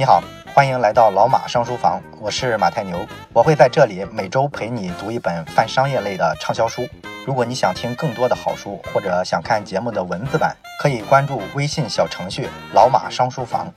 [0.00, 0.22] 你好，
[0.54, 6.86] 欢迎来到老马商书房，我是马太牛，我会在这里每周陪你读一本泛商业类的畅销书。
[7.26, 13.74] 如果你想听更多的好书，或者想看节目的文字版，可以关注微信小程序“老马商书房”。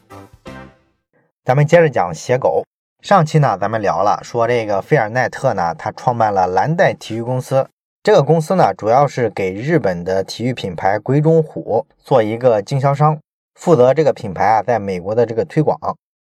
[1.44, 2.64] 咱们接着讲写狗。
[3.02, 7.68] 上期呢，咱们聊了说这个菲尔奈特呢，他创办了蓝带体育公司。
[8.04, 13.20] 这个公司呢，主要是给日本的体育品牌鬼冢虎做一个经销商，
[13.56, 15.76] 负责这个品牌啊，在美国的这个推广。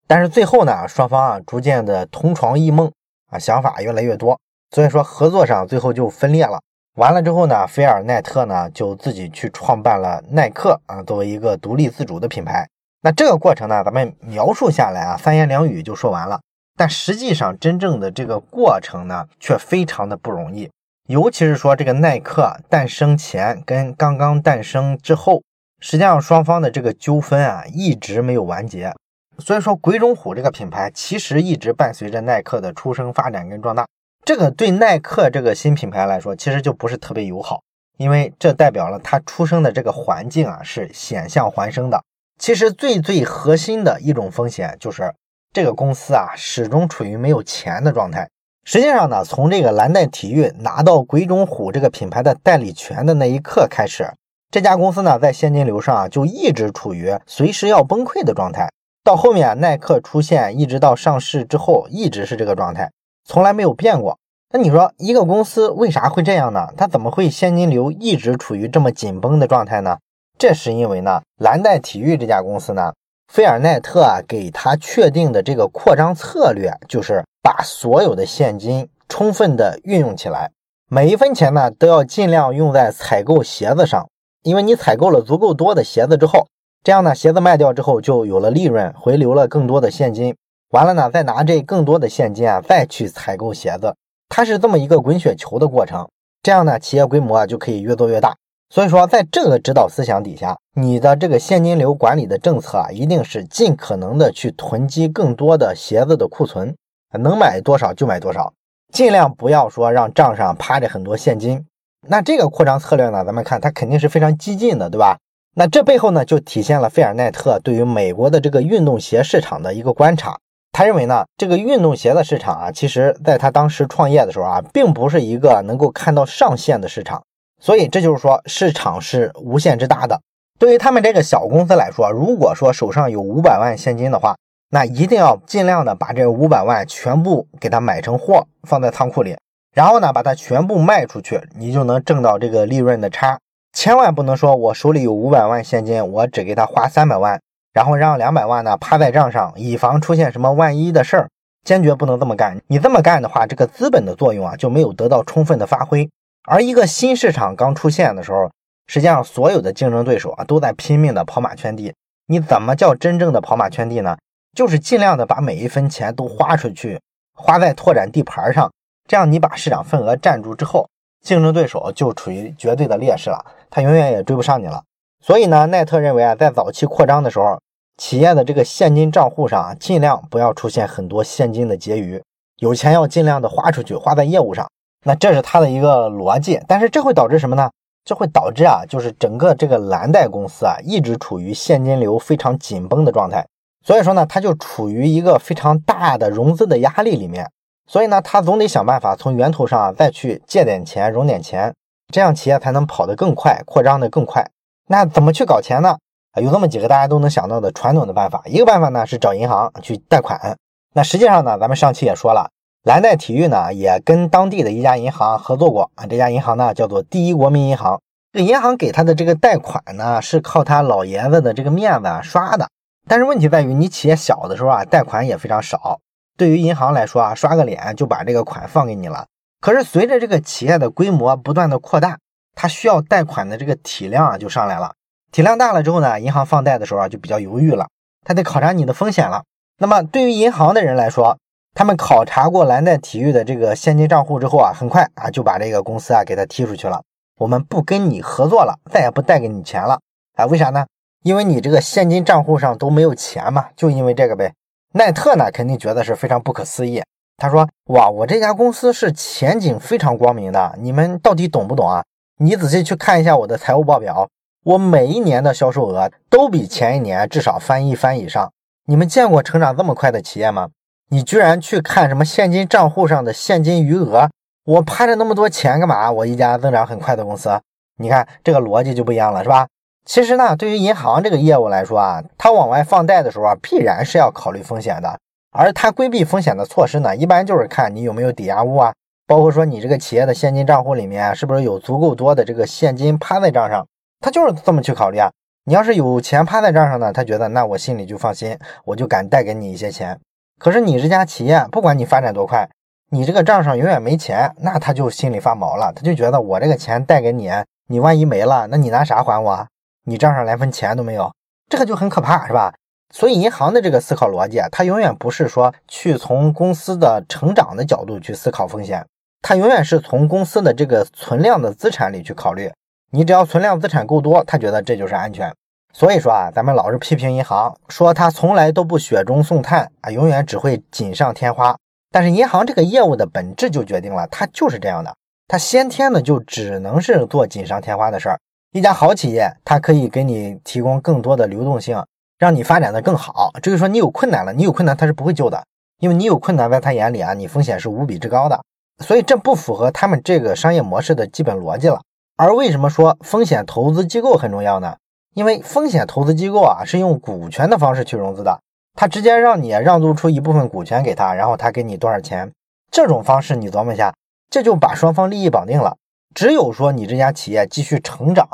[0.07, 2.91] 但是最后呢，双方啊逐渐的同床异梦
[3.31, 4.39] 啊，想法越来越多，
[4.71, 6.59] 所以说合作上最后就分裂了。
[6.97, 12.67] 完了之后呢，菲尔奈特呢就自己去创办了耐克啊，作为一个独立自主的品牌。
[13.01, 16.39] 那这个过程呢，咱们描述下来啊，三言两语就说完了。
[16.77, 20.69] 但实际上真正的这个过程呢，却非常的不容易。
[21.07, 25.41] 尤其是说这个耐克诞生前跟刚刚诞生之后，
[25.79, 28.93] 实际上双方的这个纠纷啊，一直没有完结。
[29.39, 33.85] 所以说，鬼冢虎这个品牌其实一直伴随着耐克的出生、发展跟壮大。
[34.23, 37.61] 这个对耐克这个新品牌来说，其实就不是特别友好，
[37.97, 42.01] 因为这代表了它出生的这个环境啊是险象环生的。
[42.39, 45.13] 其实最最核心的一种风险就是
[45.51, 48.29] 这个公司啊始终处于没有钱的状态。
[48.63, 54.09] 实际上呢，从这个蓝带体育拿到鬼冢虎这个品牌的代理权的那一刻开始，
[54.51, 58.69] 这家公司呢在现金流上啊就一直处于随时要崩溃的状态。
[59.03, 62.89] 到后面耐克出现，一直到上市之后，一直是这个状态，
[63.25, 64.17] 从来没有变过。
[64.53, 66.69] 那你说一个公司为啥会这样呢？
[66.77, 69.97] 它怎么会现金流一直处于这么紧绷的状态呢？
[70.37, 72.93] 这是因为呢，蓝带体育这家公司呢，
[73.27, 80.49] 菲尔奈特啊给他确定的这个扩张策略，就是把所有的现金充分的运用起来，
[80.89, 84.07] 每一分钱呢都要尽量用在采购鞋子上，
[84.43, 86.47] 因为你采购了足够多的鞋子之后。
[86.83, 90.35] 这样呢，鞋子卖掉之后就有了利润，回流了更多的现金。
[90.71, 93.95] 完了呢，再拿这更多的现金啊，再去采购鞋子，
[94.27, 96.09] 它是这么一个滚雪球的过程。
[96.41, 98.35] 这样呢，企业规模啊就可以越做越大。
[98.69, 106.75] 所以说，在这个指导思想底下，你的这个现金流管理的政策啊，一定是尽可能的去囤积更多的鞋子的库存，
[107.17, 108.51] 能买多少就买多少，
[108.91, 111.65] 尽量不要说让账上趴着很多现金。
[112.09, 115.17] 那这个扩张策略呢，咱们看它肯定是非常激进的，对吧？
[115.55, 120.39] 那这背后呢，就体现了菲尔奈特对于美国的这个运动鞋市场的一个观察。
[120.71, 127.21] 他认为呢，这个运动鞋的市场啊，其实在他当时创业的时候啊，并不是一个能够看到上限的市场。
[127.61, 130.19] 所以这就是说，市场是无限之大的。
[130.57, 134.35] 对于他们这个小公司来说，如果说手上有五百万现金的话，
[134.71, 139.37] 那一定要尽量的把这五百万全部给它买成货，放在仓库里，
[139.75, 143.37] 然后呢，把它全部卖出去，你就能挣到这个利润的差。
[143.73, 147.41] 千万不能说，我手里有五百万现金，我只给他花三百万，
[147.73, 151.29] 然后让两百万呢趴在账上，以防出现什么万一的事儿。
[151.65, 152.61] 坚决不能这么干。
[152.67, 156.07] 你这么干的话，这个资本的作用啊就没有得到充分的发挥。
[156.45, 158.51] 而一个新市场刚出现的时候，
[158.87, 161.93] 实际上所有的竞争对手啊都在拼命的跑马圈地。
[162.27, 164.17] 你怎么叫真正的跑马圈地呢？
[164.55, 167.01] 就是尽量的把每一分钱都花出去，
[167.33, 168.71] 花在拓展地盘上，
[169.07, 170.87] 这样你把市场份额占住之后。
[171.23, 174.83] 竞争对手就处于绝对的劣势了，他永远也追不上你了。
[175.21, 177.57] 所以呢，奈特认为啊，在早期扩张的时候，
[177.97, 182.21] 企业的这个现金账户上尽量不要出现很多现金的结余，
[182.59, 184.69] 有钱要尽量的花出去，花在业务上。
[185.05, 186.59] 那这是他的一个逻辑。
[186.67, 187.71] 但是这会导致什么呢？
[188.03, 193.45] 这会导致啊，就是整个这个蓝带公司啊，一直处于现金流非常紧绷的状态。
[193.85, 197.49] 所以说呢，它就处于一个非常大的融资的压力里面。
[197.87, 201.73] 所以呢，他总得想办法从源头上再去借点钱、融点钱，
[202.13, 204.45] 这样企业才能跑得更快、扩张得更快。
[204.87, 205.97] 那怎么去搞钱呢？
[206.41, 208.41] 有这么几个大家都能想到的传统的办法。
[208.45, 210.57] 一个办法呢是找银行去贷款。
[210.95, 212.49] 那实际上呢，咱们上期也说了，
[212.83, 216.07] 蓝带体育呢也跟当地的一家银行合作过啊。
[216.07, 217.99] 这家银行呢叫做第一国民银行。
[218.31, 222.67] 这银行给他的这个贷款呢是靠他老爷子的这个面子啊刷的。
[223.07, 225.99] 但是问题在于，你企业小的时候啊，贷款也非常少。
[226.37, 229.25] 对于银行来说啊，刷个脸就把这个款放给你了。
[229.61, 232.17] 可是随着这个企业的规模不断的扩大，
[232.55, 234.93] 它需要贷款的这个体量啊就上来了。
[235.31, 237.87] 体量大了之后呢，银行放贷的时候啊就比较犹豫了，
[238.25, 239.43] 他得考察你的风险了。
[239.79, 241.37] 那么对于银行的人来说，
[241.73, 247.01] 他们考察过蓝带体育的这个现金账户之后啊，很快啊就把这个公司啊给他踢出去了。
[247.39, 249.99] 我们不跟你合作了，再也不贷给你钱了
[250.35, 250.45] 啊？
[250.45, 250.85] 为啥呢？
[251.23, 254.53] 因为你这个现金账户上都没有钱嘛，就因为这个呗。
[254.93, 257.01] 奈特呢，肯定觉得是非常不可思议。
[257.37, 262.03] 他说：“哇，我这家公司是前景非常光明的，你们到底懂不懂啊？
[262.37, 264.29] 你仔细去看一下我的财务报表，
[264.63, 268.51] 我每一年的销售额都比前一年至少翻一番以上。
[268.85, 270.69] 你们见过成长这么快的企业吗？
[271.09, 274.29] 你居然去看什么现金账户上的现金余额？
[274.65, 276.11] 我趴着那么多钱干嘛？
[276.11, 277.59] 我一家增长很快的公司，
[277.97, 279.67] 你看这个逻辑就不一样了，是吧？
[280.05, 285.17] 其实呢，对于银行这个业务来说啊，它往外放贷的时候啊，必然是要考虑风险的。
[285.51, 288.93] 而它规避风险的措施呢，一般就是看你有没有抵押物啊，
[289.27, 293.87] 包括说你这个企业的现金账户里面是不是有足够多的这个现金趴在账上，
[294.19, 295.29] 他就是这么去考虑啊。
[295.65, 300.19] 你要是有钱趴在账上呢，他觉得那我心里就放心，我就敢贷给你一些钱。
[300.59, 302.67] 可是你这家企业，不管你发展多快，
[303.11, 307.49] 你这个账上永远没钱，那他就心里发毛了，他就觉得我这个钱贷给你，
[307.87, 309.67] 你万一没了，那你拿啥还我啊？
[310.05, 311.33] 你账上连分钱都没有，
[311.69, 312.73] 这个就很可怕，是吧？
[313.13, 319.05] 所以银行的这个思考逻辑啊，它永远不是说去从公司的成长的角度去思考风险，
[319.41, 322.71] 它永远是从公司的这个存量的资产里去考虑。
[323.11, 325.53] 你只要存量资产够多，他觉得这就是安全。
[325.93, 331.77] 所以说啊，咱们老是批评银行，说它从来都不雪中送炭啊，永远只会锦上添花。
[332.11, 335.15] 但是银行这个业务的本质就决定了，它就是这样的，
[335.47, 338.39] 它先天的就只能是做锦上添花的事儿。
[338.75, 342.03] 一家好企业，它可以给你提供更多的流动性，
[342.39, 343.51] 让你发展的更好。
[343.61, 345.63] 至于说你有困难了，你有困难它是不会救的，
[345.99, 348.59] 因为你有困难，在他眼里啊，你风险是无比之高的。
[348.97, 352.01] 所以这不符合他们这个商业模式的基本逻辑了。
[352.35, 354.95] 而为什么说风险投资机构很重要呢？
[355.35, 358.59] 因为风险投资机构啊是用股权的方式去融资的，
[358.95, 362.51] 他直接让你让渡出一部分股权给他，然后他给你多少钱。
[362.89, 364.15] 这种方式你琢磨一下，
[364.49, 365.95] 这就把双方利益绑定了。
[366.33, 368.47] 只有说你这家企业继续成长，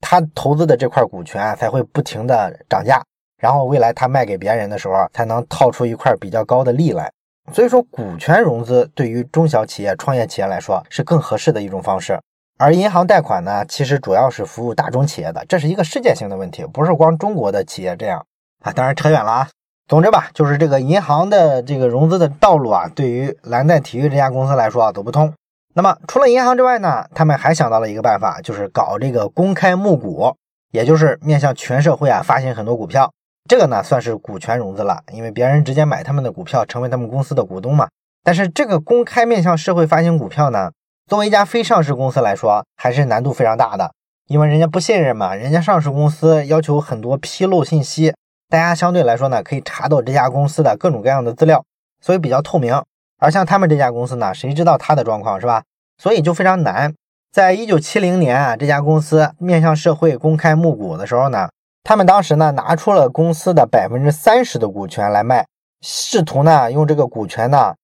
[0.00, 3.02] 他投资的这块股权才会不停的涨价，
[3.38, 7.10] 然后未来他卖给别人的时候才能套出一块比较高的利来。
[7.52, 12.20] 所以说，股权融资对于中小企业、创业企业来说是更合适的一种方式。
[12.58, 18.24] 而银行贷款呢，其实主要是服务大中企业的，这是一个世界性的问题，不是光中国的企业这样
[18.62, 18.72] 啊。
[18.72, 19.48] 当然扯远了啊。
[19.88, 25.32] 总之吧，就是这个银行的这个融资的道路啊，对于蓝带体育这家公司来说啊，走不通。
[25.72, 30.34] 那么除了银行之外呢，他们还想到了一个办法，就是搞这个公开募股，
[30.72, 33.12] 也就是面向全社会啊发行很多股票。
[33.48, 37.88] 这个呢算是股权融资了，因为别人直接买他们的股票，成为他们公司的股东嘛。
[38.22, 40.70] 但是这个公开面向社会发行股票呢，
[41.08, 43.92] 作为一家非上市公司来说，还是难度非常大的，
[44.26, 48.14] 因为人家不信任嘛，人家上市公司要求很多披露信息，
[48.48, 51.64] 大家相对来说呢可以查到这家公司的各种各样的资料，
[52.00, 52.74] 所以比较透明。
[53.20, 55.62] 而像他们这家公司呢，谁知道他的状况是吧？
[55.98, 56.94] 所以就非常难。
[57.30, 61.50] 在一九七零年啊，这家公司面向社会公开募股的时候呢，
[61.84, 65.46] 他们当时呢拿出了公司的百分之三十的股权来卖，
[65.82, 67.74] 试图呢用这个股权呢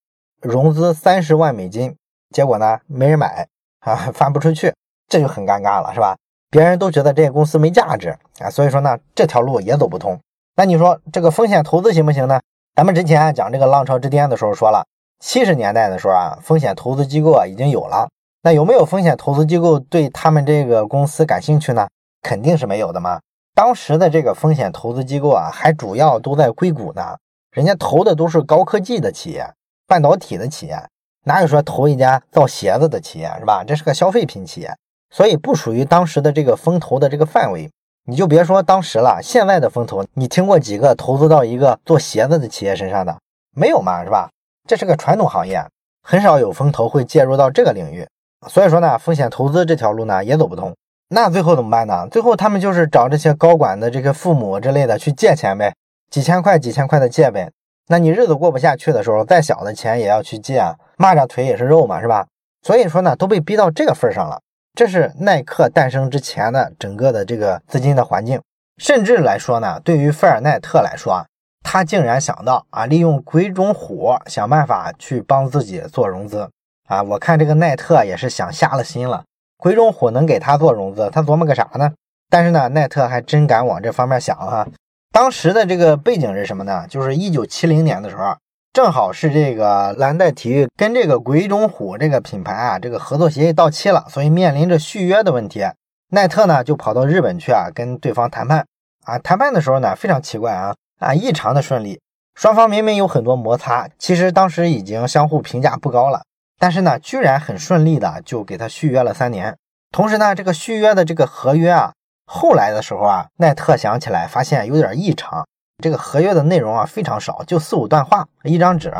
[0.41, 1.95] 融资三十万美金。
[2.33, 3.47] 结果呢没人买
[3.81, 4.73] 啊， 发不出去，
[5.07, 6.17] 这就很尴尬了，是吧？
[6.49, 10.19] 别人都觉得这个公司没价值啊，所以说呢这条路也走不通。
[10.55, 12.41] 那你说这个风险投资行不行呢？
[12.75, 14.83] 咱们之前讲这个浪潮之巅的时候说了。
[15.19, 18.07] 七十年代的时候啊，风险投资机构啊已经有了。
[18.43, 21.87] 那有没有风险投资机构对他们这个公司感兴趣呢？
[22.21, 23.19] 肯定是没有的嘛。
[23.55, 27.17] 当时的这个风险投资机构啊，还主要都在硅谷呢，
[27.51, 29.51] 人家投的都是高科技的企业、
[29.87, 30.77] 半导体的企业，
[31.25, 33.63] 哪有说投一家造鞋子的企业是吧？
[33.63, 34.71] 这是个消费品企业，
[35.09, 37.69] 所以不属于当时的这个风投的这个范围。
[38.05, 43.17] 你就别说当时了，现在的风投，你听过几个投资到一个做鞋子的企业身上的？
[43.53, 44.29] 没有嘛，是吧？
[44.67, 45.63] 这是个传统行业，
[46.03, 48.05] 很少有风投会介入到这个领域，
[48.49, 50.75] 所以说呢，风险投资这条路呢也走不通。
[51.09, 52.05] 那最后怎么办呢？
[52.11, 55.73] 最后他们就是找这些高管的这个父母之类的去借钱呗，
[56.11, 57.49] 几千块、几千块的借呗。
[57.87, 62.27] 那你日子过不下去的时候，再小的钱也要去借啊，蚂蚱腿也是肉嘛，是吧？
[62.61, 64.41] 所以说呢，都被逼到这个份上了。
[64.73, 68.41] 这是耐克诞生之前的整个的这个资金的环境，
[68.77, 71.25] 甚至来说呢，对于菲尔奈特来说啊。
[71.69, 76.49] 他竟然想到啊，利用鬼冢虎想办法去帮自己做融资
[76.87, 77.03] 啊！
[77.03, 79.25] 我看这个奈特也是想瞎了心了。
[79.57, 81.91] 鬼冢虎能给他做融资，他琢磨个啥呢？
[82.29, 84.65] 但是呢，奈特还真敢往这方面想哈。
[85.11, 86.85] 当时的这个背景是什么呢？
[86.89, 88.37] 就是一九七零年的时候，
[88.71, 95.65] 正好是这个蓝带体育跟这个鬼冢虎这个品牌啊，这个合作协议到期了，所以面临着续约的问题。
[96.11, 98.65] 奈特呢就跑到日本去啊，跟对方谈判
[99.03, 99.19] 啊。
[99.19, 100.73] 谈判的时候呢，非常奇怪啊。
[100.99, 101.99] 啊，异常的顺利，
[102.35, 106.23] 双方明明有很多摩擦，其实当时已经相互评价不高了，
[106.59, 109.55] 但是呢，居然很顺利的就给他续约了三年。
[109.91, 111.93] 同时呢，这个续约的这个合约啊，
[112.25, 115.47] 后来的时候啊，奈特想起来发现有点异常，
[115.81, 118.91] 这个合约的内容啊非常少，就四五段话，一张纸。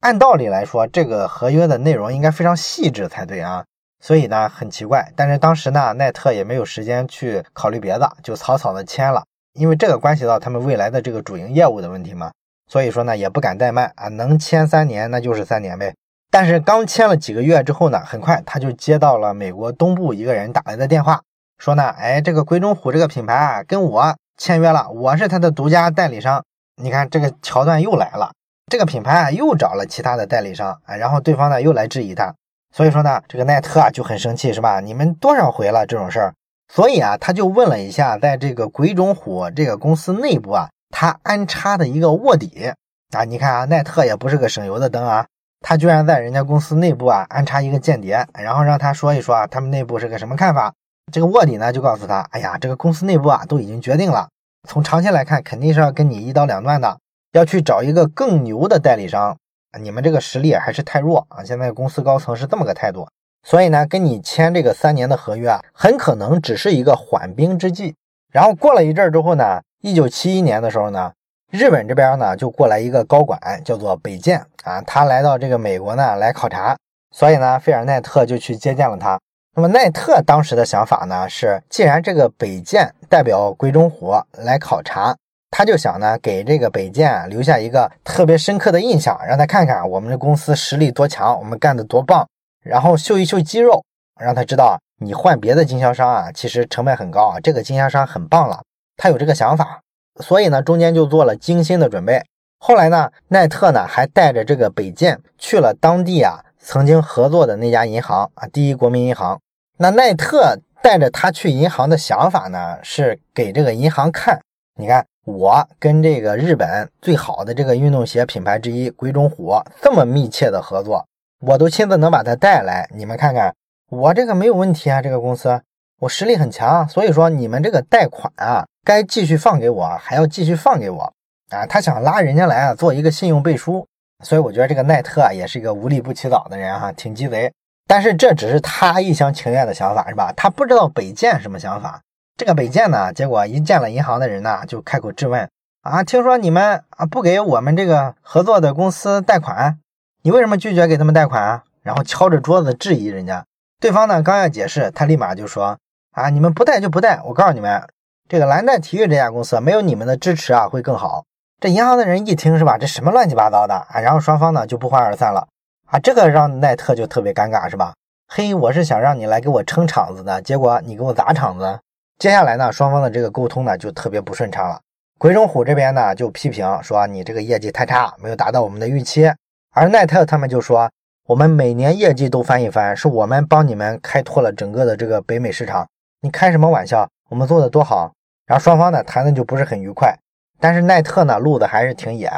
[0.00, 3.64] 按道理来说，这个合约的内容应该非常细致才对啊，
[4.00, 5.10] 所以呢很奇怪。
[5.16, 9.24] 但是当时呢，奈特也没有时间去考虑别的，就草草的签了。
[9.56, 12.30] 因为这个关系到他们未来的这个主营业务的问题嘛，
[12.70, 15.94] 所以说呢也不敢怠慢啊，能签三年那就是三年呗。
[16.30, 21.22] 但是刚签了几个月之后呢，很快他就接到了美国东部一个人打来的电话，
[21.58, 26.44] 说呢，哎，这个鬼冢虎这个品牌啊，跟我签约了，我是他的独家代理商。
[26.82, 28.32] 你看这个桥段又来了，
[28.70, 32.34] 这个品牌啊又找了其他的代理商啊，然后对方呢又来质疑他，
[32.74, 34.80] 所以说呢，这个奈特啊就很生气，是吧？
[34.80, 36.34] 你们多少回了这种事儿？
[36.72, 42.72] 所以啊，他就问了一下，在这个鬼冢虎这个公司内部啊，他安插的一个卧底
[43.16, 45.26] 啊，你看啊，奈特也不是个省油的灯啊。
[45.60, 50.72] 他居然在人家公司内部啊安插一个间谍，然后让他说一说啊，他们内部是个什么看法？
[51.12, 54.28] 这个卧底呢就告诉他，哎呀，这个公司内部啊都已经决定了，
[54.68, 56.98] 从长期来看肯定是要跟你一刀两断的，
[57.32, 59.36] 要去找一个更牛的代理商。
[59.80, 61.44] 你们这个实力还是太弱啊！
[61.44, 63.06] 现在公司高层是这么个态度，
[63.48, 67.94] 所以呢，跟你签这个三年的合约啊，很可能只是一个缓兵之计。
[68.32, 71.12] 然后过了一阵儿之后呢，一九七一年的时候呢。
[71.52, 76.76] 日本这边呢，就过来一个高管，叫做北见啊，他来到这个美国呢来考察，
[77.12, 79.16] 所以呢，费尔奈特就去接见了他。
[79.54, 85.16] 那么奈特当时的想法呢是，既然这个北见代表鬼冢虎来考察，
[85.48, 92.28] 他就想呢给这个北见留下一个特别深刻的印象，让他看看我们这公司实力多强，我们干的多棒，
[92.66, 93.84] 然后秀一秀肌肉，
[94.20, 98.62] 让他知道你换别的经销商啊，其实成本很高啊，这个经销商很棒了，
[98.96, 99.80] 他有这个想法。
[100.22, 102.22] 所以呢，中间就做了精心的准备。
[102.58, 109.38] 后来呢，奈特呢还带着这个北建去了当地啊曾经合作的那家银行啊，第一国民银行。
[109.78, 114.40] 那奈特带着他去银行的想法呢，是给这个银行看，
[114.76, 121.06] 你看我跟这个日本最好的这个运动鞋品牌之一鬼冢虎这么密切的合作，
[121.40, 123.54] 我都亲自能把他带来，你们看看
[123.90, 125.60] 我这个没有问题啊，这个公司
[126.00, 128.64] 我实力很强，所以说你们这个贷款啊。
[128.86, 131.12] 该继续放给我，还要继续放给我
[131.50, 131.66] 啊！
[131.66, 133.84] 他想拉人家来啊，做一个信用背书，
[134.22, 137.52] 所以我觉得这个奈特啊，也是一个无利不起早的人哈，挺鸡贼。
[137.88, 140.32] 但是这只是他一厢情愿的想法，是吧？
[140.36, 142.00] 他不知道北建什么想法。
[142.36, 145.50] 这个北建呢，结果一见了银行的人呢，就开口质问
[145.82, 149.80] 啊：听说你们啊不给我们这个合作的公司贷款，
[150.26, 151.62] 你为什么拒绝给他们贷款啊？
[151.84, 153.44] 然后敲着桌子质疑人家。
[153.80, 155.78] 对方呢刚要解释，他立马就说
[156.14, 157.80] 啊：你们不贷就不贷，我告诉你们。
[158.28, 161.22] 这个蓝带体育这家公司没有你们的支持啊，会更好。
[161.60, 162.76] 这银行的人一听是吧？
[162.76, 164.00] 这什么乱七八糟的啊？
[164.00, 165.46] 然后双方呢就不欢而散了
[165.84, 165.96] 啊。
[166.00, 167.94] 这个让奈特就特别尴尬是吧？
[168.26, 171.78] 嘿，我是想让你来给我撑场子的，结果你给我砸场子。
[172.18, 174.80] 接下来呢，双方的这个沟通呢就特别不顺畅了。
[175.18, 179.32] 鬼冢虎这边呢就批评说你这个业绩太差，没有达到我们的预期。
[179.76, 180.90] 而奈特他们就说
[181.26, 185.86] 我们每年业绩都翻一番，是我们帮你们开拓了整个的这个北美市场。
[186.22, 187.06] 你开什么玩笑？
[187.28, 188.10] 我们做的多好。
[188.46, 190.16] 然后双方呢谈的就不是很愉快，
[190.58, 192.30] 但是奈特呢路子还是挺野，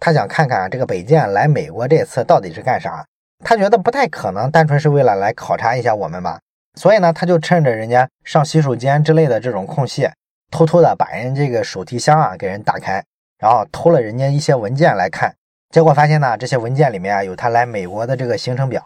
[0.00, 3.04] 他想看看这个北建来美国这次到底是干啥，
[3.44, 6.40] 他觉得不太可能单纯是为了来考察一下我们吧，
[6.78, 10.08] 所以呢他就趁着人家上洗手间之类的这种空隙，
[10.50, 13.04] 偷偷的把人这个手提箱啊给人打开，
[13.38, 15.34] 然后偷了人家一些文件来看，
[15.70, 18.82] 结果发现呢这些文件里面啊有他来美国的这个行程表，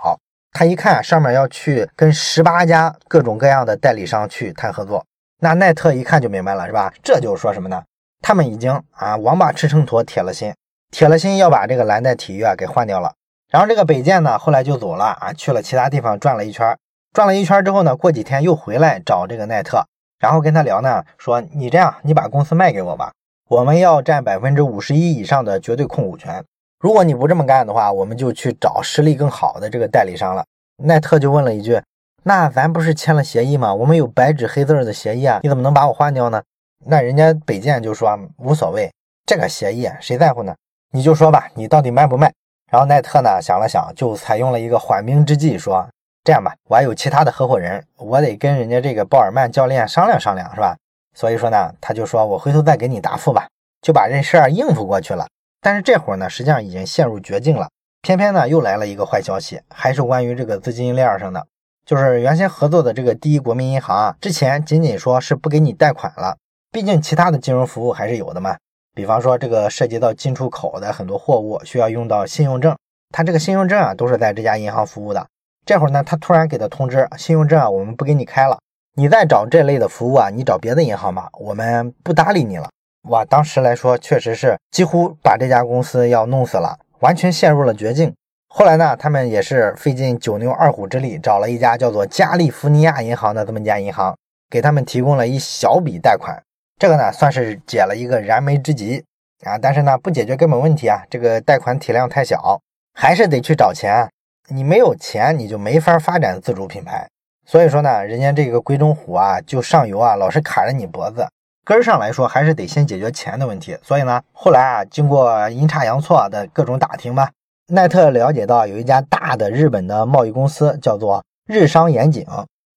[0.50, 5.04] 他一看上面要去跟十八家各种各样的代理商去谈合作。
[5.40, 6.92] 那奈特一看就明白了，是吧？
[7.02, 7.82] 这就是说什么呢？
[8.20, 10.54] 他们已经啊，王八吃秤砣，铁了心，
[10.90, 13.12] 铁了心要把这个蓝带体育啊给换掉了。
[13.50, 16.76] 然后这个北建呢，后来就走了啊，去了其他地方转了一圈，
[17.12, 19.84] 转了一圈之后呢，过几天又回来找这个奈特，
[20.18, 23.12] 然后跟他聊呢，说你这样，你把公司卖给我吧，
[23.48, 26.44] 我们要占百分之五十一以上的绝对控股权。
[26.82, 30.44] 如果你不这么干的话，我们就去找实力更好的这个代理商了。
[30.82, 31.80] 奈特就问了一句。
[32.24, 33.72] 那咱不是签了协议吗？
[33.72, 36.42] 我们有白纸黑字的协议啊，你怎么能把我换掉呢？
[36.84, 38.92] 那人家北建就说无所谓，
[39.24, 40.52] 这个协议谁在乎呢？
[40.90, 42.32] 你就说吧，你到底卖不卖？
[42.68, 45.88] 然后奈特呢想了想，就采用了一个缓兵之计，说
[46.24, 50.76] 这样吧，我还有其他的合伙人，我得跟人家这个鲍尔曼教练商量商量，是吧？
[51.14, 53.46] 所以说呢，他就说我回头再给你答复吧，
[53.80, 55.28] 就把这事儿应付过去了。
[55.62, 57.70] 但是这会儿呢，实际上已经陷入绝境了，
[58.02, 61.46] 偏偏呢又来了一个坏消息，还是关于这个资金链上的。
[61.86, 66.36] 就是原先合作的这个第一国民银行啊，之前仅仅说是不给你贷款了，
[66.72, 68.56] 毕竟其他的金融服务还是有的嘛。
[68.94, 72.76] 比方说这个涉及到进出口的很多货物需要用到信用证，
[73.10, 75.26] 他这个信用证啊都是在这家银行服务的。
[75.64, 78.58] 这会儿呢，他突然给他通知，信用证啊我们不给你开了，
[78.94, 82.68] 你再找这类的服务啊，你找别的银行吧，我们不搭理你了。
[83.08, 88.14] 哇，当时来说确实是几乎把这家公司要弄死了，完全陷入了绝境。
[88.48, 94.16] 后来呢，他们也是费尽九牛二虎之力，找了一家叫做加利福尼亚银行的这么一家银行，
[94.48, 96.40] 给他们提供了一小笔贷款。
[96.78, 99.02] 这个呢，算是解了一个燃眉之急。
[99.44, 102.60] 啊，但是呢不解决根本问题啊，这个贷款体量太小，
[102.94, 104.08] 还是得去找钱。
[104.48, 107.08] 你没有钱，你就没法发展自主品牌。
[107.44, 111.26] 所以说呢，人家这个鬼冢虎啊，就上游啊，老是卡着你脖子。
[111.64, 113.78] 根上来说，还是得先解决钱的问题。
[113.82, 117.30] 所以呢，后来啊，经过阴差阳错的各种打听吧，
[117.68, 122.26] 奈特了解到有一家大的日本的贸易公司，叫做日商严井。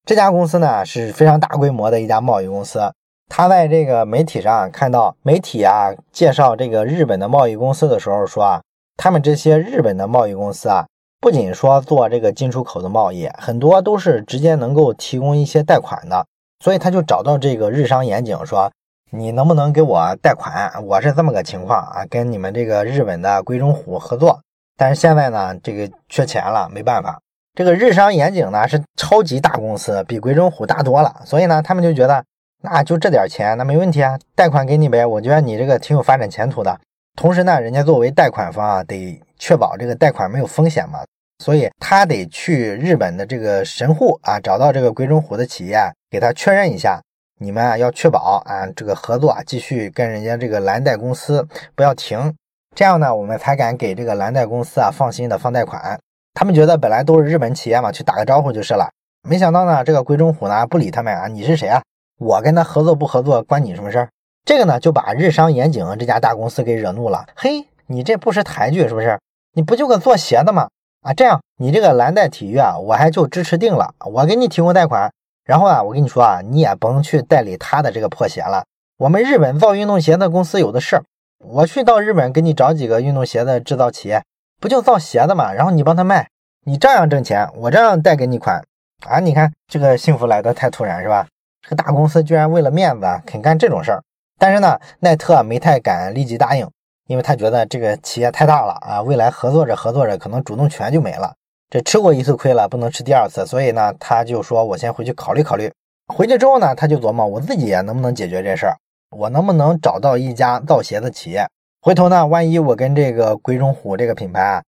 [0.05, 2.93] 这家公司呢是非常大规模的一家贸易公司。
[3.27, 8.61] 他在这个媒体上看到媒体啊介绍这个日本的贸易公司的时候说啊，
[8.97, 10.85] 他们这些日本的贸易公司啊，
[11.19, 16.27] 不仅说做这个进出口的贸易，很多都是直接能够提供一些贷款的。
[16.65, 18.71] 所以他就找到这个日商严景说
[19.13, 20.73] ：“你能不能给我贷款？
[20.87, 24.41] 我是这么个情况啊，跟你们这个日本的龟中虎合作，
[24.75, 27.19] 但是现在呢，这个缺钱了，没办法。
[27.53, 32.23] 这个日商严景呢是超级大公司，比龟中虎大多了，所以呢，他们就觉得
[32.63, 35.05] 那就这点钱，那没问题啊，贷款给你呗。
[35.05, 36.75] 我觉得你这个挺有发展前途的。
[37.15, 40.97] 同时呢，人家作为贷款方啊，得确保这个贷款没有风险嘛。”
[41.43, 45.77] 所以他得去日本的这个神户啊，找到这个鬼冢虎的企业，
[46.15, 47.01] 给他确认一下，
[47.41, 51.45] 你们啊要确保啊这个合作啊继续跟人家这个蓝带公司
[51.75, 52.33] 不要停，
[52.73, 55.99] 这样呢我们才敢给这个蓝带公司啊放心的放贷款。
[56.33, 58.89] 他们觉得本来都是日本企业嘛，去打个招呼就是了。
[59.27, 61.83] 没想到呢这个鬼冢虎呢不理他们啊，你是谁啊？
[62.17, 64.09] 我跟他合作不合作关你什么事儿？
[64.45, 67.25] 这个呢就把日商严井这家大公司给惹怒了。
[67.35, 69.19] 嘿，你这不识抬举是不是？
[69.53, 70.69] 你不就个做鞋的吗？
[71.01, 75.11] 啊，这样你这个蓝带体育啊，我还就支持定了，我给你提供贷款。
[75.45, 78.65] 然后啊，我跟你说啊，你也甭去代理他的这个破鞋了。
[78.97, 81.01] 我们日本造运动鞋的公司有的是，
[81.39, 84.23] 我去到日本给你找几个运动鞋的制造企业，
[84.59, 85.53] 不就造鞋的嘛？
[85.53, 86.27] 然后你帮他卖，
[86.65, 88.63] 你照样挣钱，我这样贷给你款
[89.07, 89.19] 啊。
[89.19, 91.27] 你看这个幸福来的太突然是吧？
[91.61, 94.01] 这个大公司居然为了面子肯干这种事儿。
[94.39, 96.67] 但是呢，奈特没太敢立即答应。
[97.07, 101.35] 因为他觉得这个企业太大了啊，未来合作着合作着，可能主动权就没了。
[101.69, 105.71] 这吃过一次亏了，不能吃第二次，所以呢，他就说：“我先回去考虑考虑。”
[106.07, 108.77] 回去之后呢，他就琢磨我自己能不能解决这事儿，
[109.09, 111.47] 我能不能找到一家造鞋的企业。
[111.81, 114.63] 回头呢，万一我跟这个鬼冢虎这个品牌啊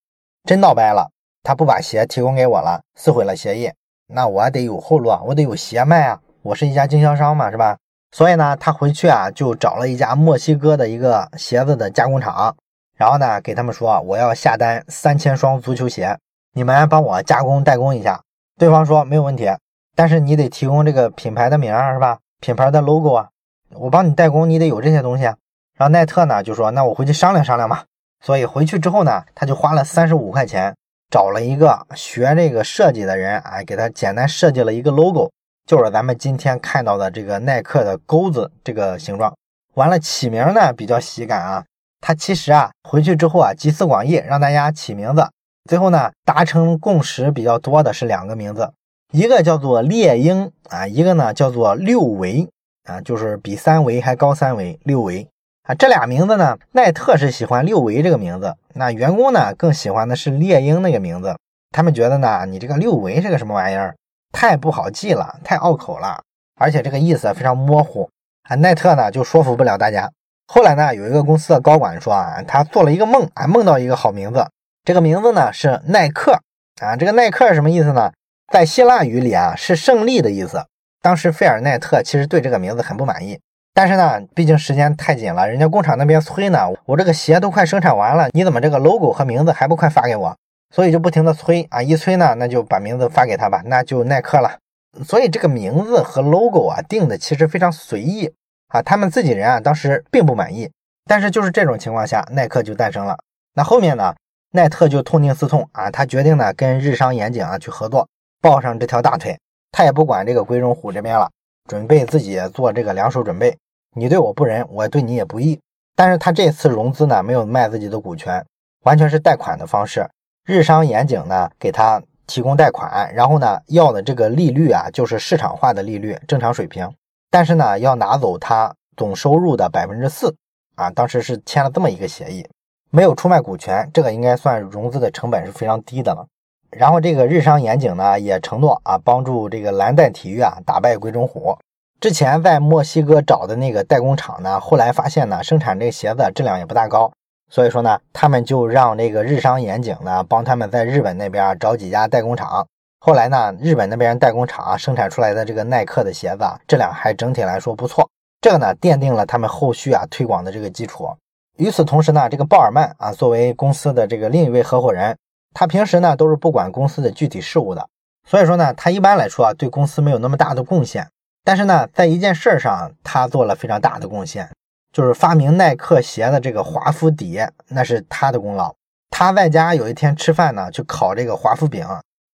[0.45, 1.11] 真闹掰了，
[1.43, 3.71] 他不把鞋提供给我了，撕毁了协议，
[4.07, 7.77] 那我得有后路啊，我得有鞋卖啊，我是一家经销商嘛，是吧？
[8.11, 12.55] 所以呢，他回去啊，就找了一家墨西哥的一个鞋子的加工厂，
[12.95, 16.17] 然后呢，给他们说我要下单三千双足球鞋，
[16.57, 18.19] 你们帮我加工代工一下。
[18.57, 19.47] 对方说没有问题，
[19.95, 22.17] 但是你得提供这个品牌的名儿是吧？
[22.41, 23.29] 品牌的 logo 啊，
[23.75, 25.25] 我帮你代工，你得有这些东西。
[25.25, 25.35] 然
[25.81, 27.85] 后奈特呢就说那我回去商量商量吧。
[28.25, 30.75] 所以回去之后呢，他就花了三十五块钱
[31.11, 35.29] 找了一个学这个设计的人，哎，给他简单设计了一个 logo。
[35.67, 39.31] 就是咱们今天看到的这个耐克的钩子这个形状，
[39.75, 41.63] 完了起名呢比较喜感啊。
[42.01, 45.29] 他其实啊回去之后啊集思广益，让大家起名字，
[45.67, 48.71] 最后呢达成共识比较多的是两个名字，
[49.11, 52.49] 一个叫做猎鹰啊，一个呢叫做六维
[52.85, 55.27] 啊，就是比三维还高三维六维
[55.63, 55.75] 啊。
[55.75, 61.37] 这俩名字呢，奈特是喜欢六维这个名字，那员工呢更喜欢的是猎鹰那个名字，
[61.71, 63.95] 他们觉得呢你这个六维是个什么玩意儿？
[64.31, 66.21] 太不好记了，太拗口了，
[66.59, 68.09] 而且这个意思非常模糊
[68.43, 68.55] 啊。
[68.55, 70.09] 奈特呢就说服不了大家。
[70.47, 74.45] 后来呢，有一个公司的高管说啊，他做了一个梦啊，梦到一个好名字，
[74.87, 76.39] 这个名字呢是耐克
[76.79, 76.95] 啊。
[76.95, 78.13] 这个耐克什么意思呢？
[78.53, 80.65] 在希腊语里啊是胜利的意思。
[81.01, 83.37] 当时费尔奈特其实对这个名字很不满意，
[83.73, 90.33] 但是呢，毕竟时间太紧了，人家工厂那边催呢，我这个鞋都快生产完了，你怎么这个 logo 和名字还不快发给我？
[90.73, 94.57] 所以就不停的催啊，一催呢，那就把名字发给他吧，那就耐克了。
[95.03, 98.31] 所以这个名字和 logo 啊定的其实非常随意
[98.69, 100.71] 啊，他们自己人啊当时并不满意。
[101.05, 103.17] 但是就是这种情况下，耐克就诞生了。
[103.53, 104.15] 那后面呢，
[104.51, 108.07] 奈特就痛定思痛啊，他决定呢跟日商严井啊去合作，
[108.41, 109.37] 抱上这条大腿，
[109.71, 111.29] 他也不管这个龟荣虎这边了，
[111.69, 113.57] 准备自己做这个两手准备。
[113.95, 115.59] 你对我不仁，我对你也不义。
[115.95, 118.45] 但是他这次融资呢，没有卖自己的股权，
[118.83, 120.07] 完全是贷款的方式。
[120.45, 126.87] 日商严井呢，给他提供贷款，然后呢，要的这个利率啊，就是市场化的利率，正常水平。
[127.29, 130.35] 但是呢，要拿走他总收入的百分之四
[130.75, 132.47] 啊，当时是签了这么一个协议，
[132.89, 136.25] 没有出卖股权，这个应该算融资的成本是非常低的了。
[136.69, 141.57] 然后这个日商严景呢，也承诺啊，帮助这个蓝带体育啊打败鬼冢虎。
[141.99, 147.11] 之前在墨西哥找的那个代工厂呢，后来发现呢，生产这个鞋子质量也不大高。
[147.49, 152.67] 所以说呢，他们就让这个日商严景呢帮他们在日本那边找几家代工厂。
[152.99, 158.09] 后来呢，日本那边代工厂生产出来的这个耐克的鞋子啊质量还整体来说不错，
[158.41, 161.09] 这个呢奠定了他们后续啊推广的这个基础。
[161.57, 165.17] 与此同时呢，这个鲍尔曼啊，作为公司的这个另一位合伙人，
[165.53, 167.87] 他平时呢都是不管公司的具体事务的，
[168.27, 171.07] 所以说呢，他一般来说啊对公司没有那么大的贡献。
[171.43, 174.49] 但是呢，在一件事上，他做了非常大的贡献，
[174.93, 177.39] 就是发明耐克鞋的这个华夫底，
[177.69, 178.73] 那是他的功劳。
[179.09, 181.87] 他在家有一天吃饭呢，去烤这个华夫饼。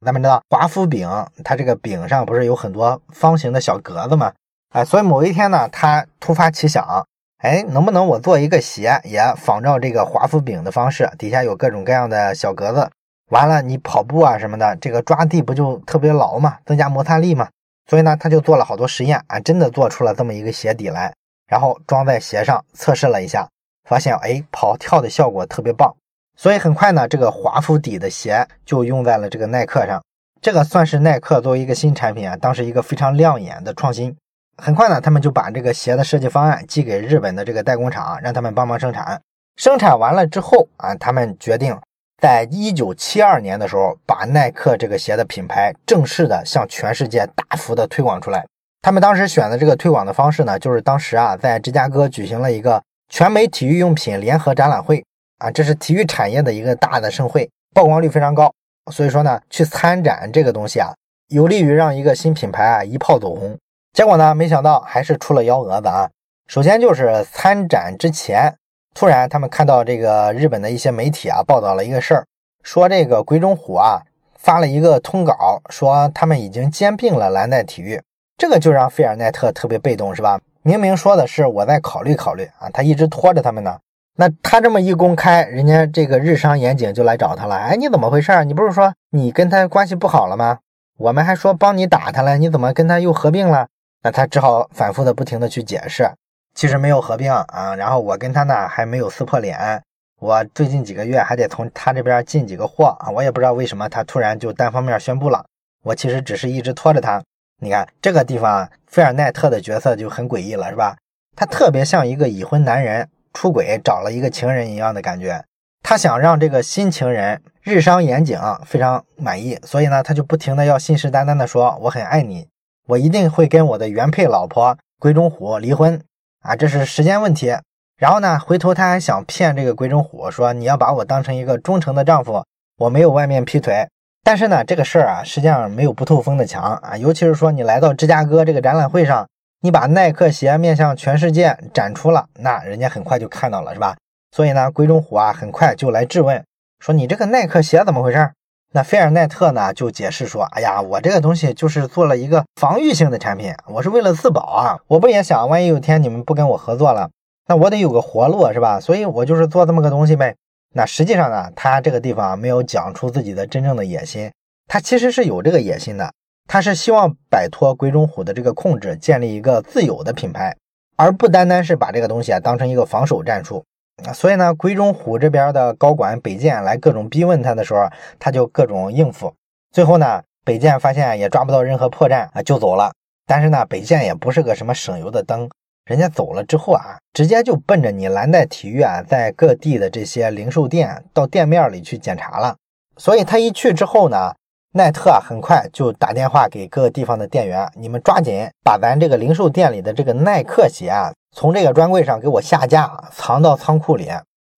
[0.06, 1.08] 咱们知道华夫饼，
[1.46, 4.34] 它这个饼上不是有很多方形的小格子吗？
[4.74, 7.06] 哎，所以某一天呢，他突发奇想。
[7.44, 12.90] 哎，能不能我做一个鞋，也仿照这个华夫饼的方式，底下有各种各样的小格子，
[13.32, 17.50] 完了你跑步啊什么的，这个抓地不就特别牢嘛，增加摩擦力嘛。
[17.90, 21.14] 所以呢，他就做了好多实验啊，真的做出了这么一个鞋底来，
[21.46, 23.46] 然后装在鞋上测试了一下，
[23.90, 25.94] 发现哎跑跳的效果特别棒。
[26.38, 30.02] 所以很快呢，这个华夫底的鞋就用在了这个耐克上，
[30.42, 34.16] 这个算是耐克作为一个新产品啊，当时一个非常亮眼的创新。
[34.58, 39.20] 很快呢，他们就把这个鞋的设计方案寄给日本的这个代工厂，让他们帮忙生产。
[39.56, 41.78] 生产完了之后啊，他们决定
[42.22, 48.46] 在一九七二年的时候，把耐克这个鞋的品牌正式的向全世界大幅的推广出来。
[48.82, 55.04] 他们当时选的这个推广的方式呢，就是当时啊，在芝加哥举行了一个全美体育用品联合展览会
[55.40, 58.54] 啊，这是体育产业的一个大的盛会，曝光率非常高。
[58.92, 60.94] 所以说呢，去参展这个东西啊，
[61.30, 63.58] 有利于让一个新品牌啊一炮走红。
[63.94, 64.34] 结果呢？
[64.34, 66.10] 没想到还是出了幺蛾子啊！
[66.48, 68.56] 首先就是参展之前，
[68.96, 72.26] 突然他们看到这个日本的一些媒体啊报道了一个事儿，
[72.64, 74.02] 说这个鬼冢虎啊
[74.36, 78.02] 发了一个通稿，说他们已经兼并了蓝带体育。
[78.36, 80.42] 这个就让费尔奈特特别被动，是吧？
[80.64, 83.78] 明明说的是我在考虑考虑啊，他一直拖着他们呢。
[84.18, 87.58] 那他这么一公开，人家这个日商严井就来找他了。
[87.58, 88.44] 哎，你怎么回事？
[88.46, 90.58] 你不是说你跟他关系不好了吗？
[90.98, 93.68] 我们还说帮你打他了，你怎么跟他又合并了？
[94.04, 96.08] 那他只好反复的不停的去解释，
[96.54, 99.82] 其实没有合并啊，然后我跟他呢还没有撕破脸，
[100.20, 105.46] 我最近几个月还得从他这边进几个货啊，我也不知道为什么他突然就单方面宣布了，
[105.84, 107.24] 我其实只是一直拖着他。
[107.62, 110.98] 你看这个地方，菲尔奈特的角色就很诡异了，是吧？
[111.36, 115.44] 他特别像一个已婚男人出轨找了一个情人一样的感觉，
[115.82, 122.50] 他想让这个新情人日商严谨非常满意，所以呢，他就不停的要信誓旦旦的说我很爱你。
[122.88, 126.02] 我一定会跟我的原配老婆鬼冢虎离婚
[126.42, 127.56] 啊，这是时间问题。
[127.98, 132.44] 然后呢，回头他还想骗这个鬼冢虎说，你要把我当成一个忠诚的丈夫，
[132.78, 133.88] 我没有外面劈腿。
[134.24, 139.28] 但是呢，这个事儿啊，实际上没有不透风的墙啊，尤其是说你来到芝加哥这个展览会上，
[139.62, 143.96] 你把耐克鞋面向全世界展出了，那人家很快就看到了，是吧？
[144.32, 146.44] 所以呢，鬼冢虎啊，很快就来质问
[146.80, 148.32] 说，你这个耐克鞋怎么回事？
[148.76, 154.80] 那菲尔奈特呢就解释说：“哎呀，我这个东西就是做了一个防御性的产品，我是为了自保啊！
[154.88, 157.12] 我不也想，万一有天你们不跟我合作了，
[157.48, 158.80] 那我得有个活路是吧？
[158.80, 160.36] 所以我就是做这么个东西呗。
[160.74, 164.32] 那实际上呢，他这个地方没有讲出自己的真正的野心，
[164.68, 166.12] 他其实是有这个野心的，
[166.48, 170.58] 他是希望摆脱鬼冢虎的这个控制，建立一个自有的品牌，
[170.96, 173.64] 而不单单是把这个东西啊当成一个防守战术。”
[174.12, 177.88] 所以呢，鬼冢虎这边的高管北见来各种逼问他的时候，
[178.20, 179.34] 他就各种应付。
[179.72, 182.92] 最后呢，北见发现也抓不到任何破绽啊，就走了。
[183.26, 185.50] 但是呢，北见也不是个什么省油的灯，
[185.86, 192.58] 人家走了之后啊，直接就奔着你蓝带体育啊，在各地的这些零售店到店面里去检查了。
[192.98, 194.34] 所以他一去之后呢，
[194.76, 201.14] 奈特，很快就打电话给各个地方的店员，你们抓紧把咱这个零售店里的这个耐克鞋啊。
[201.32, 204.10] 从这个专柜上给我下架，藏到仓库里，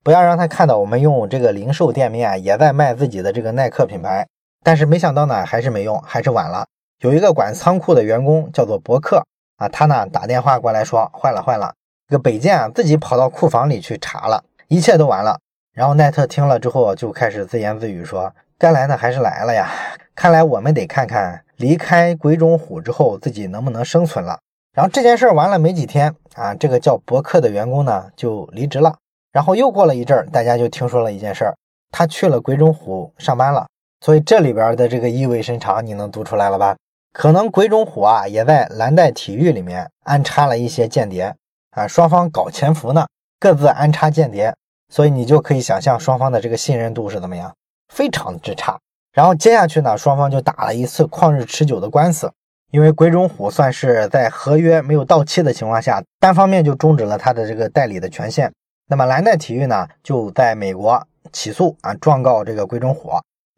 [0.06, 4.25] 不要让他看到我们用这个零售店面也在卖自己的这个耐克品牌。
[4.63, 6.65] 但是没想到呢，还是没用，还是晚了。
[7.01, 9.21] 有一个管仓库的员工叫做伯克
[9.58, 11.73] 啊，他呢打电话过来说，坏了坏了，
[12.08, 15.38] 这个北建啊自己跑到库房里去查了，一切都完了。
[15.73, 19.70] 然后奈特听了之后就开始自言自语说，该来的还是来了呀，
[20.15, 24.39] 看来我们得看看离开鬼冢虎之后自己能不能生存了。
[24.74, 28.96] 然后这件事儿完了没几天啊，这个叫博客的员工呢就离职了。
[29.32, 31.56] 然后又过了一阵儿，大家就听说了一件事儿，
[31.91, 33.68] 他去了鬼冢虎上班了。
[34.00, 36.78] 所以这里边的这个意味深长，你能读出来了吧？
[37.12, 41.36] 可能鬼冢虎啊也在蓝带体育里面安插了一些间谍
[41.72, 43.06] 啊，双方搞潜伏呢，
[43.39, 44.54] 各自安插间谍。
[44.88, 47.54] 所以你就可以想象双方的这个信任度是怎么样，
[47.88, 48.80] 非常之差。
[49.13, 52.32] 然后接下去呢，双方就打了一次旷日持久的官司。
[52.71, 58.52] 因为鬼冢虎算是在合约没有到期的情况下，单方面就终止了他的这个代理的权限。
[58.88, 63.12] 那么蓝带体育呢，就在美国起诉啊，状告这个鬼冢虎。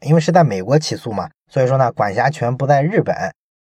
[0.06, 3.16] 因为是在美国起诉嘛，所以说呢，管辖权不在日本，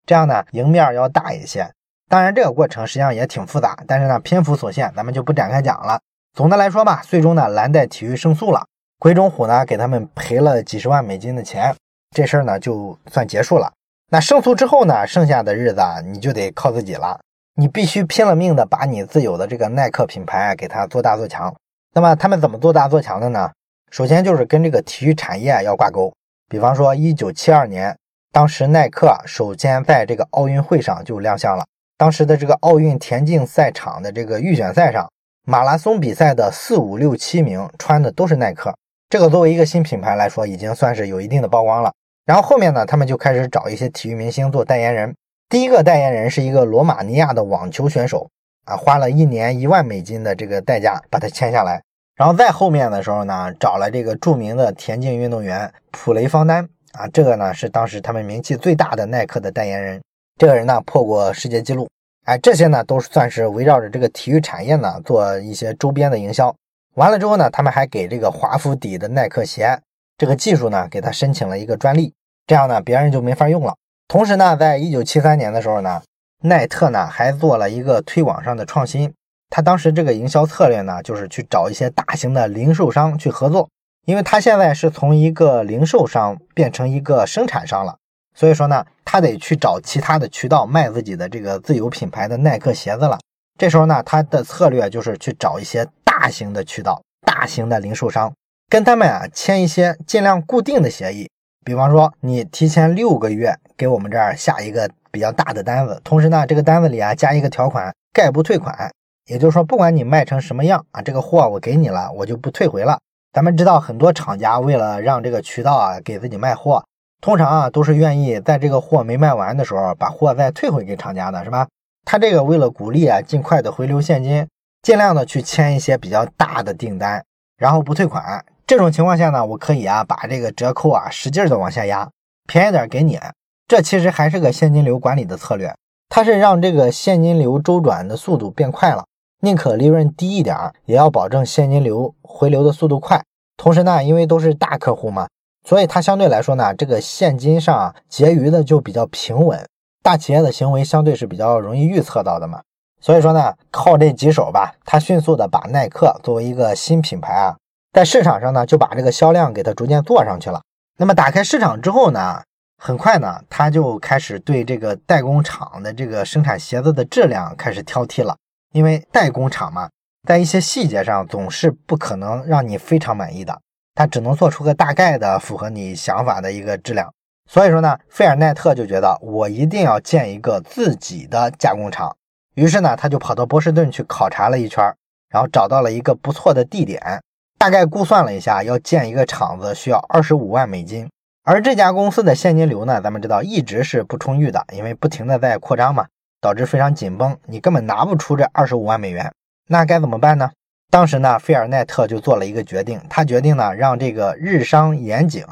[0.05, 1.71] 这样呢，赢面要大一些。
[2.09, 6.01] 当然，这个过程实际上也挺复杂，但是呢，篇幅所限，咱们就不展开讲了。
[6.33, 8.67] 总的来说吧，最终呢，蓝带体育胜诉了，
[9.05, 11.77] 鬼冢虎呢给他们赔了几十万美金的钱，
[12.17, 13.71] 这事儿呢就算结束了。
[14.11, 17.21] 那胜诉之后呢，剩下的日子啊，你就得靠自己了，
[17.55, 21.55] 你必须拼了命的把你自有的这个耐克品牌给它做大做强。
[21.93, 23.51] 那么他们怎么做大做强的呢？
[23.91, 26.11] 首先就是跟这个体育产业要挂钩，
[26.49, 27.95] 比方说一九七二年，
[28.33, 31.67] 当时耐克首先在这个奥运会上就亮相了。
[31.99, 35.07] 当时的这个奥运田径赛场的这个预选赛上，
[35.47, 38.75] 马拉松比赛的四五六七名穿的都是耐克，
[39.09, 41.93] 这个作为一个新品牌来说，已经算是有一定的曝光了。
[42.25, 45.15] 然后后面呢，他们就开始找一些体育明星做代言人。
[45.49, 48.29] 第一个代言人是一个罗马尼亚的网球选手，
[48.65, 51.83] 啊，花了一年一万美金的这个代价把他签下来。
[52.17, 60.01] 然后再后面的时候呢，找了这个著名的田径运动员普雷方丹啊，这个呢是当时他们名气最大的耐克的代言人。
[60.39, 61.89] 这个人呢破过世界纪录，
[62.25, 66.55] 哎，这些呢都是算是围绕着这个体育产业呢做一些周边的营销。
[66.95, 69.81] 完了之后呢，他们还给这个华夫底的耐克鞋
[70.17, 72.15] 这个技术呢给他申请了一个专利，
[72.47, 73.75] 这样呢别人就没法用了。
[74.07, 76.03] 同时呢，在一九七三年的时候呢，
[76.43, 79.13] 耐特呢还做了一个推广上的创新。
[79.51, 83.69] 他当时这个营销策略呢，就是去找一些大型的零售商去合作，
[84.05, 87.97] 因为他现在是从一个零售商变成一个生产商了，
[88.35, 93.19] 所以说呢，他得去找其他的渠道卖自己的这个自有品牌的耐克鞋子了。
[93.57, 98.33] 这时候呢，他的策略就是去找一些大型的渠道、大型的零售商，
[98.69, 101.31] 跟他们啊签一些尽量固定的协议，
[101.65, 108.91] 比方说你提前六个月给我们这儿下一个比较大的单子，同时呢，这个单子里啊加一个条款，概不退款。
[109.27, 112.99] 也就是说，不管你卖成什么样啊，这个货我给你了，我就不退回了。
[113.33, 116.85] 咱们知道，很多厂家为了让这个渠道啊给自己卖货，
[117.23, 121.67] 通常啊都是愿意在这个货没卖完的时候把货再退回给厂家的，是吧？
[122.05, 124.47] 他这个为了鼓励啊尽快的回流现金，
[124.83, 127.25] 尽量的去签一些比较大的订单，
[127.57, 128.45] 然后不退款。
[128.67, 132.11] 这种情况下呢，我可以啊把这个折扣啊使劲的往下压，
[132.47, 133.19] 便宜点给你。
[133.67, 135.75] 这其实还是个现金流管理的策略，
[136.09, 139.05] 它是让这个现金流周转的速度变快了。
[139.41, 143.23] 宁可利润低一点，也要保证现金流回流的速度快。
[143.57, 145.29] 同时呢，因为都是大客户嘛，
[145.67, 149.67] 所以它相对来说呢，这个现金上结余的就比较平稳。
[150.05, 152.61] 大企业的行为相对是比较容易预测到的嘛，
[153.01, 157.57] 所以说呢，靠这几手吧，他迅速的把耐克作为一个新品牌啊，
[157.91, 160.61] 在市场上呢就把这个销量给它逐渐做上去了。
[160.99, 162.43] 那么打开市场之后呢，
[162.77, 168.37] 很快呢，他就开始对这个代工厂的这个生产鞋子的质量开始挑剔了。
[168.75, 169.89] 因为代工厂嘛，
[170.29, 173.59] 在一些细节上总是不可能让你非常满意的，
[173.95, 177.11] 它只能做出个大概的符合你想法的一个质量。
[177.51, 182.17] 所以说呢，菲尔奈特就觉得我一定要建一个自己的加工厂。
[182.55, 184.85] 于是呢，他就跑到波士顿去考察了一圈，
[185.29, 187.23] 然后找到了一个不错的地点。
[187.59, 191.09] 大概估算了一下，要建一个厂子需要二十五万美金。
[191.45, 196.07] 而这家公司的现金流呢，咱们知道一直是不充裕的，因为不停的在扩张嘛。
[196.41, 199.33] 导致非常紧绷，你根本拿不出这二十五万美元，
[199.67, 200.51] 那该怎么办呢？
[200.91, 205.43] 当时呢，菲尔奈特就做了一个决定，他决定呢让这个日商盐井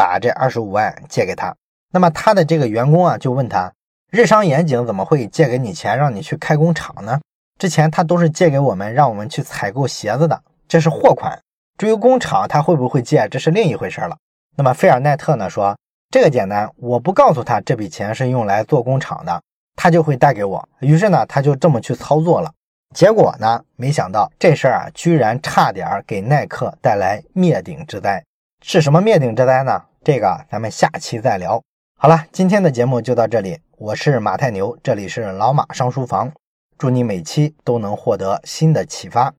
[0.00, 1.54] 把这二十五万借给他。
[1.92, 3.70] 那么他的这个员工啊就问他，
[4.10, 7.20] 日商盐井怎么会借给你钱让你去开工厂呢？
[7.58, 11.38] 之前他都是借给我们，让我们去采购鞋子的，这是货款。
[11.76, 14.16] 至于工厂他会不会借，这是另一回事了。
[14.56, 15.76] 那么菲尔奈特呢说，
[16.10, 19.38] 这个简单，我不告诉他这笔钱是用来做工厂的。
[19.76, 22.50] 他就会带给我，于是呢，他就这么去操作了。
[22.94, 28.22] 结果呢，没想到这事儿啊，居然差点给耐克带来灭顶之灾。
[28.62, 29.82] 是什么灭顶之灾呢？
[30.02, 31.62] 这个咱们下期再聊。
[31.98, 33.58] 好了，今天的节目就到这里。
[33.76, 36.32] 我是马太牛，这里是老马上书房。
[36.78, 39.28] 祝你每期都能获得新的启发。